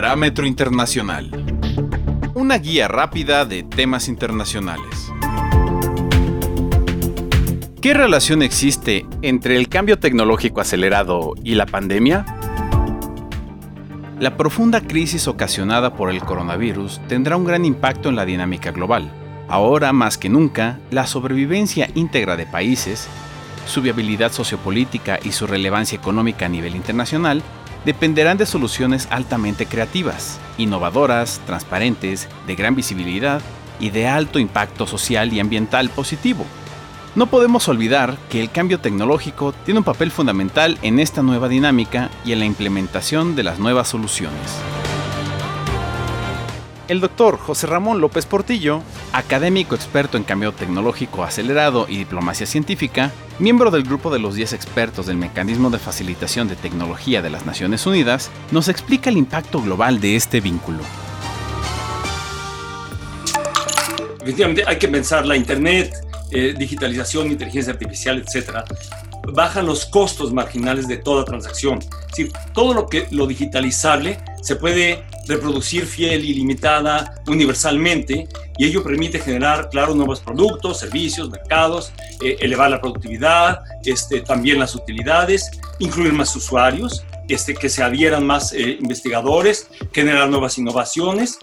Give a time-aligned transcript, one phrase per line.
[0.00, 1.28] Parámetro Internacional.
[2.34, 5.10] Una guía rápida de temas internacionales.
[7.82, 12.24] ¿Qué relación existe entre el cambio tecnológico acelerado y la pandemia?
[14.20, 19.10] La profunda crisis ocasionada por el coronavirus tendrá un gran impacto en la dinámica global.
[19.48, 23.08] Ahora más que nunca, la sobrevivencia íntegra de países,
[23.66, 27.42] su viabilidad sociopolítica y su relevancia económica a nivel internacional
[27.84, 33.40] dependerán de soluciones altamente creativas, innovadoras, transparentes, de gran visibilidad
[33.80, 36.44] y de alto impacto social y ambiental positivo.
[37.14, 42.10] No podemos olvidar que el cambio tecnológico tiene un papel fundamental en esta nueva dinámica
[42.24, 44.60] y en la implementación de las nuevas soluciones.
[46.88, 53.12] El doctor José Ramón López Portillo, académico experto en cambio tecnológico acelerado y diplomacia científica,
[53.38, 57.44] miembro del grupo de los 10 expertos del Mecanismo de Facilitación de Tecnología de las
[57.44, 60.78] Naciones Unidas, nos explica el impacto global de este vínculo.
[64.22, 65.92] Efectivamente, hay que pensar la Internet,
[66.30, 68.64] eh, digitalización, inteligencia artificial, etcétera,
[69.34, 71.80] bajan los costos marginales de toda transacción.
[71.80, 78.26] Es decir, todo lo que lo digitalizable se puede reproducir fiel, ilimitada, universalmente,
[78.56, 84.58] y ello permite generar, claro, nuevos productos, servicios, mercados, eh, elevar la productividad, este, también
[84.58, 91.38] las utilidades, incluir más usuarios, este, que se adhieran más eh, investigadores, generar nuevas innovaciones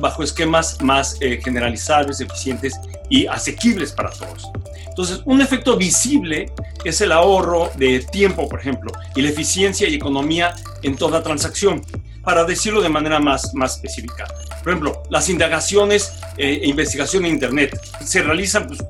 [0.00, 2.74] bajo esquemas más generalizables, eficientes
[3.08, 4.50] y asequibles para todos.
[4.96, 6.50] Entonces, un efecto visible
[6.82, 11.82] es el ahorro de tiempo, por ejemplo, y la eficiencia y economía en toda transacción.
[12.26, 14.26] Para decirlo de manera más, más específica,
[14.62, 18.80] por ejemplo, las indagaciones eh, e investigación en Internet se realizan, pues,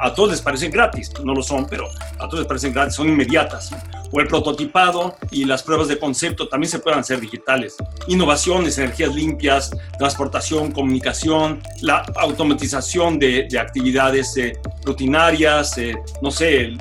[0.00, 1.88] a todos les parecen gratis, no lo son, pero
[2.18, 3.70] a todos les parecen gratis, son inmediatas
[4.12, 7.76] o el prototipado y las pruebas de concepto también se puedan hacer digitales.
[8.08, 16.78] Innovaciones, energías limpias, transportación, comunicación, la automatización de, actividades eh, rutinarias, eh, no sé, el,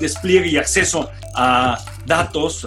[0.00, 2.66] despliegue y acceso a datos,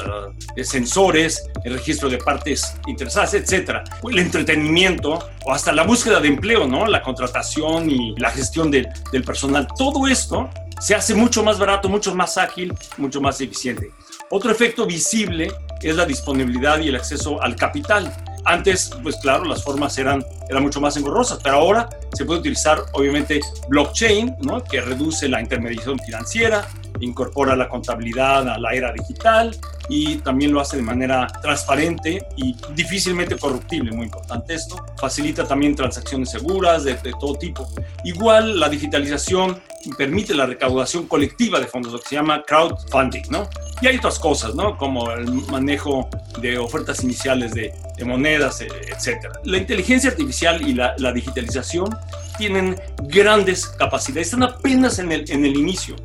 [0.64, 3.84] sensores, el registro de partes interesadas, etcétera.
[4.04, 6.86] El entretenimiento o hasta la búsqueda de empleo, ¿no?
[6.86, 8.88] La contratación y la gestión del
[9.26, 9.68] personal.
[9.78, 13.92] Todo esto se hace mucho más barato, mucho más ágil, mucho más eficiente.
[14.30, 18.12] Otro efecto visible es la disponibilidad y el acceso al capital.
[18.44, 22.80] Antes, pues claro, las formas eran, eran mucho más engorrosas, pero ahora se puede utilizar
[22.94, 24.64] obviamente blockchain, ¿no?
[24.64, 26.68] que reduce la intermediación financiera,
[27.06, 29.56] incorpora la contabilidad a la era digital
[29.90, 34.84] y también lo hace de manera transparente y difícilmente corruptible, muy importante esto.
[34.98, 37.68] Facilita también transacciones seguras de, todo tipo.
[38.04, 39.62] Igual la digitalización
[39.98, 43.48] permite la recaudación colectiva de fondos, lo que se llama crowdfunding, ¿no?
[43.82, 44.78] Y hay otras cosas, ¿no?
[44.78, 46.10] Como el manejo
[46.42, 47.72] de ofertas iniciales de,
[48.04, 49.28] monedas, e, etc.
[49.44, 51.96] La inteligencia artificial y la, digitalización
[52.38, 55.96] tienen grandes capacidades, están apenas en el, en el inicio.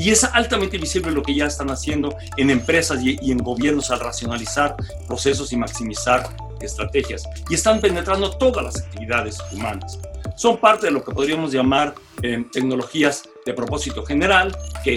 [0.00, 4.00] Y es altamente visible lo que ya están haciendo en empresas y, en gobiernos al
[4.00, 4.74] racionalizar
[5.06, 6.26] procesos y maximizar
[6.62, 7.24] estrategias.
[7.50, 9.98] Y están penetrando todas las actividades humanas
[10.40, 14.96] son parte de lo que podríamos llamar eh, tecnologías de propósito general, que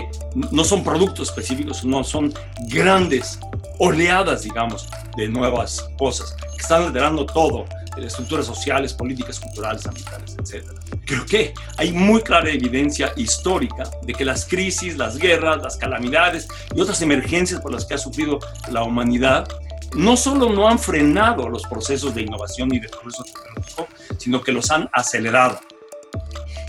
[0.52, 2.34] no son productos específicos, no son
[2.70, 3.40] grandes
[3.78, 4.88] oleadas, digamos,
[5.18, 7.66] de nuevas cosas, que están alterando todo,
[7.98, 10.66] estructuras sociales, políticas, culturales, ambientales, etc.
[11.06, 16.48] Creo que hay muy clara evidencia histórica de que las crisis, las guerras, las calamidades
[16.76, 18.40] y otras emergencias por las que ha sufrido
[18.72, 19.48] la humanidad
[19.96, 23.88] no solo no han frenado los procesos de innovación y de progreso tecnológico,
[24.18, 25.60] sino que los han acelerado.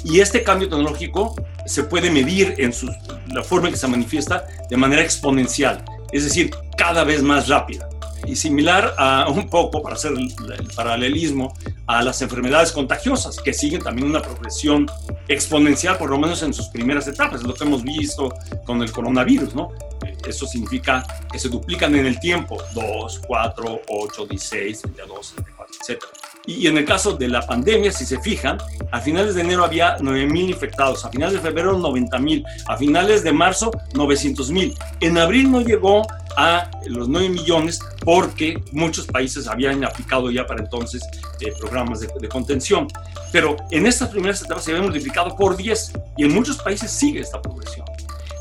[0.04, 2.74] Y este cambio tecnológico se puede medir en
[3.34, 7.88] la forma en que se manifiesta de manera exponencial, es decir, cada vez más rápida.
[8.26, 11.54] Y similar a un poco, para hacer el, el paralelismo,
[11.86, 14.90] a las enfermedades contagiosas, que siguen también una progresión
[15.28, 18.32] exponencial, por lo menos en sus primeras etapas, lo que hemos visto
[18.64, 19.70] con el coronavirus, ¿no?
[20.26, 26.04] Eso significa que se duplican en el tiempo, 2, 4, 8, 16, 22, 24, etc.
[26.46, 28.58] Y en el caso de la pandemia, si se fijan,
[28.90, 33.32] a finales de enero había 9.000 infectados, a finales de febrero 90.000, a finales de
[33.32, 34.76] marzo 900.000.
[35.00, 36.06] En abril no llegó
[36.36, 41.02] a los 9 millones porque muchos países habían aplicado ya para entonces
[41.40, 42.88] eh, programas de, de, contención.
[43.32, 47.20] Pero en estas primeras etapas se había multiplicado por 10 y en muchos países sigue
[47.20, 47.86] esta progresión.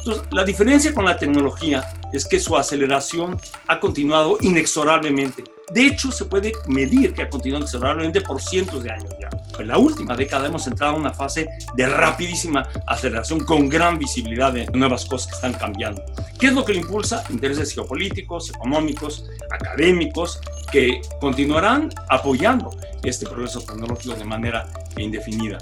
[0.06, 5.45] Entonces, la diferencia con la tecnología es que su aceleración ha continuado inexorablemente.
[5.71, 9.30] De hecho, se puede medir que ha continuado inexorablemente por cientos de años ya.
[9.57, 14.51] En la última década hemos entrado en una fase de rapidísima aceleración con gran visibilidad
[14.51, 16.04] de nuevas cosas que están cambiando.
[16.38, 17.24] ¿Qué es lo que lo impulsa?
[17.30, 20.41] Intereses geopolíticos, económicos, académicos,
[20.71, 22.71] que continuarán apoyando
[23.03, 24.67] este progreso tecnológico de manera
[24.97, 25.59] indefinida.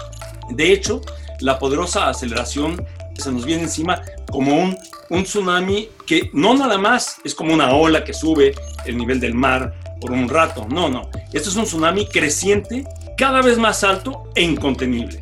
[0.50, 1.02] De hecho,
[1.40, 2.84] la poderosa aceleración
[3.14, 4.76] se nos viene encima como un,
[5.10, 8.54] un tsunami que no nada más es como una ola que sube
[8.86, 12.84] el nivel del mar por un rato, no, no, esto es un tsunami creciente,
[13.16, 15.20] cada vez más alto e incontenible.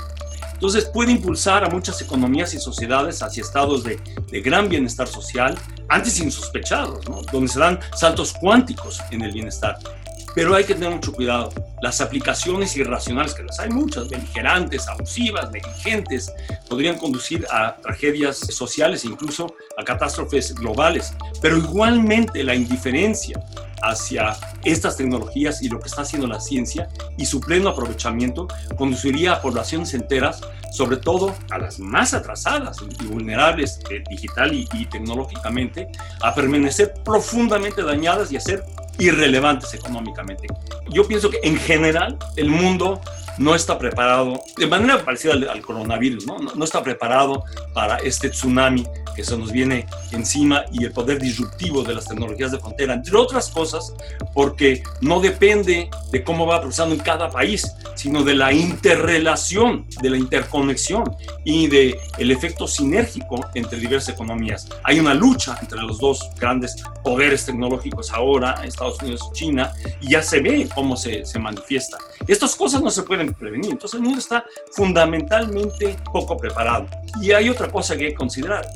[0.61, 3.99] Entonces puede impulsar a muchas economías y sociedades hacia estados de,
[4.31, 5.59] de gran bienestar social,
[5.89, 7.23] antes insospechados, ¿no?
[7.33, 9.79] donde se dan saltos cuánticos en el bienestar.
[10.35, 11.51] Pero hay que tener mucho cuidado.
[11.81, 16.31] Las aplicaciones irracionales, que las hay muchas, beligerantes, abusivas, negligentes,
[16.69, 21.15] podrían conducir a tragedias sociales e incluso a catástrofes globales.
[21.41, 23.43] Pero igualmente la indiferencia
[23.83, 29.35] hacia estas tecnologías y lo que está haciendo la ciencia y su pleno aprovechamiento conduciría
[29.35, 30.41] a poblaciones enteras,
[30.73, 35.89] sobre todo a las más atrasadas y vulnerables eh, digital y, y tecnológicamente,
[36.23, 38.65] a permanecer profundamente dañadas y a ser
[38.99, 40.47] irrelevantes económicamente.
[40.91, 43.01] Yo pienso que en general el mundo
[43.41, 46.39] no está preparado, de manera parecida al, coronavirus, ¿no?
[46.39, 46.63] ¿no?
[46.63, 47.43] está preparado
[47.73, 52.53] para este tsunami que se nos viene encima y el poder disruptivo de las tecnologías
[52.53, 53.95] de frontera, entre otras cosas,
[54.35, 60.11] porque no depende de cómo va procesando en cada país, sino de la interrelación, de
[60.11, 61.05] la interconexión
[61.43, 64.69] y de el efecto sinérgico entre diversas economías.
[64.85, 69.73] Hay una lucha entre los dos grandes poderes tecnológicos ahora, Estados Unidos y China,
[70.03, 71.97] y ya se ve cómo se, se manifiesta.
[72.27, 76.87] Estas cosas no se pueden prevenir, entonces el mundo está fundamentalmente poco preparado.
[77.21, 78.67] Y hay otra cosa que que considerar.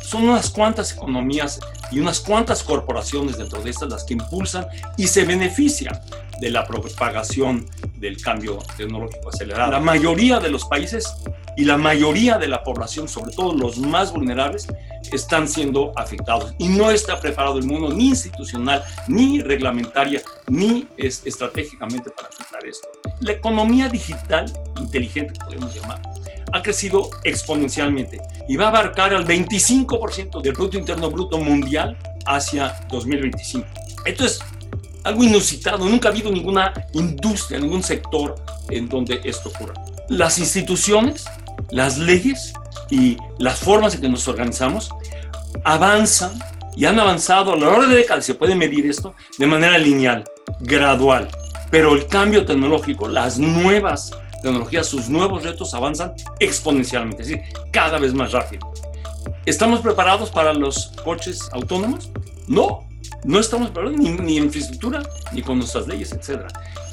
[0.00, 4.66] Son unas cuantas economías y unas cuantas corporaciones dentro de estas las que impulsan
[4.96, 6.00] y se benefician
[6.40, 7.66] de la propagación
[7.96, 9.72] del cambio tecnológico acelerado.
[9.72, 11.14] La mayoría de los países
[11.56, 14.66] y la mayoría de la población, sobre todo los más vulnerables,
[15.12, 16.54] están siendo afectados.
[16.58, 22.64] Y no está preparado el mundo ni institucional, ni reglamentaria, ni es, estratégicamente para afectar
[22.66, 22.88] esto.
[23.20, 26.00] La economía digital inteligente, podemos llamar,
[26.52, 31.96] ha crecido exponencialmente y va a abarcar al 25% del Producto Interno Bruto Mundial
[32.26, 33.66] hacia 2025.
[34.04, 34.40] Esto es
[35.04, 38.36] algo inusitado, nunca ha habido ninguna industria, ningún sector
[38.70, 39.74] en donde esto ocurra.
[40.08, 41.24] Las instituciones,
[41.70, 42.54] las leyes
[42.90, 44.90] y las formas en que nos organizamos
[45.64, 46.38] avanzan
[46.76, 50.24] y han avanzado a lo largo de décadas, se puede medir esto de manera lineal,
[50.60, 51.28] gradual.
[51.70, 54.12] Pero el cambio tecnológico, las nuevas
[54.42, 58.72] tecnologías, sus nuevos retos avanzan exponencialmente, es decir, cada vez más rápido.
[59.46, 62.10] ¿Estamos preparados para los coches autónomos?
[62.46, 62.86] No,
[63.24, 66.46] no estamos preparados ni, ni en infraestructura, ni con nuestras leyes, etc.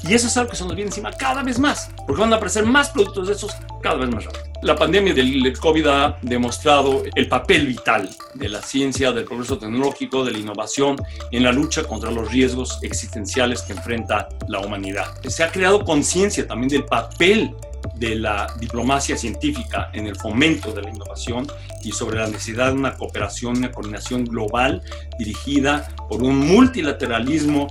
[0.04, 2.36] Y eso es algo que se nos viene encima cada vez más, porque van a
[2.36, 3.52] aparecer más productos de esos
[3.82, 4.51] cada vez más rápido.
[4.62, 10.24] La pandemia del COVID ha demostrado el papel vital de la ciencia, del progreso tecnológico,
[10.24, 10.96] de la innovación
[11.32, 15.06] en la lucha contra los riesgos existenciales que enfrenta la humanidad.
[15.26, 17.56] Se ha creado conciencia también del papel
[17.96, 21.44] de la diplomacia científica en el fomento de la innovación
[21.82, 24.80] y sobre la necesidad de una cooperación, una coordinación global
[25.18, 27.66] dirigida por un multilateralismo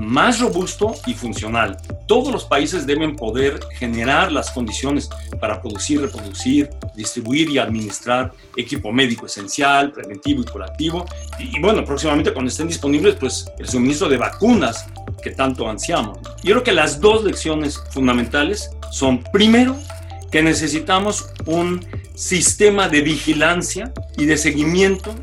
[0.00, 1.76] más robusto y funcional.
[2.06, 5.08] Todos los países deben poder generar las condiciones
[5.40, 11.06] para producir, reproducir, distribuir y administrar equipo médico esencial, preventivo y curativo.
[11.38, 14.86] Y, bueno, próximamente cuando estén disponibles, pues el suministro de vacunas
[15.22, 16.18] que tanto ansiamos.
[16.42, 19.76] Yo creo que las dos lecciones fundamentales son, primero,
[20.30, 21.84] que necesitamos un
[22.14, 25.14] sistema de vigilancia y de seguimiento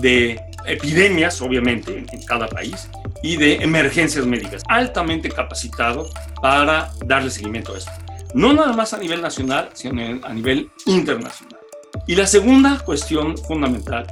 [0.00, 2.88] de epidemias, obviamente, en cada país,
[3.22, 6.10] y de emergencias médicas, altamente capacitado
[6.40, 7.92] para darle seguimiento a esto.
[8.34, 11.58] No nada más a nivel nacional, sino a nivel internacional.
[12.06, 14.06] Y la segunda cuestión fundamental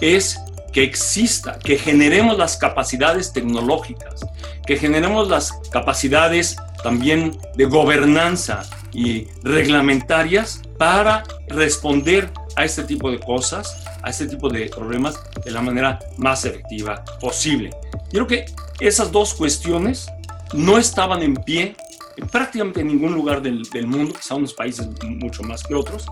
[0.00, 0.38] es
[0.72, 4.26] que exista, que generemos las capacidades tecnológicas,
[4.66, 13.20] que generemos las capacidades también de gobernanza y reglamentarias para responder a este tipo de
[13.20, 17.70] cosas, a este tipo de problemas de la manera más efectiva posible.
[18.14, 18.46] Yo creo
[18.78, 20.06] que esas dos cuestiones
[20.52, 21.74] no estaban en pie
[22.16, 26.06] en prácticamente ningún lugar del, del mundo, quizá unos países mucho más que otros,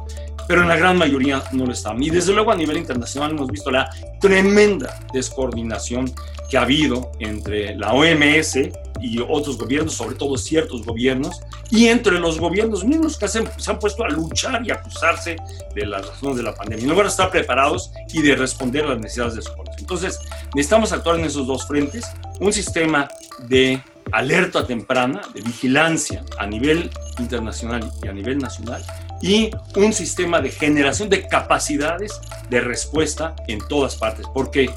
[0.49, 2.03] pero en la gran mayoría no lo estaban.
[2.03, 3.89] Y desde luego a nivel internacional hemos visto la
[4.21, 6.13] tremenda descoordinación
[6.51, 8.59] que ha habido entre la OMS
[9.03, 11.41] y otros gobiernos, sobre todo ciertos gobiernos,
[11.71, 15.37] y entre los gobiernos mismos que se se han puesto a luchar y acusarse
[15.75, 18.91] de las razones de la pandemia, en lugar de estar preparados y de responder a
[18.91, 19.53] las necesidades de su.
[19.79, 20.19] Entonces,
[20.55, 22.05] necesitamos actuar en esos dos frentes,
[22.41, 23.09] un sistema
[23.49, 23.83] de
[24.13, 28.83] alerta temprana, de vigilancia a nivel internacional y a nivel nacional,
[29.21, 34.71] y un sistema de generación de capacidades de respuesta en todas partes, porque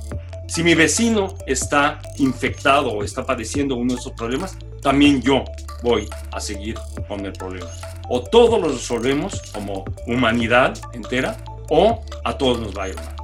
[0.48, 5.44] Si mi vecino está infectado o está padeciendo uno de esos problemas, también yo
[5.82, 6.75] voy a seguir
[7.08, 7.70] con el problema.
[8.10, 11.38] O todos lo resolvemos como humanidad entera
[11.70, 13.14] o a todos nos va a ir mal.